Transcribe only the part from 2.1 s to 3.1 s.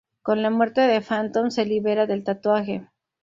tatuaje.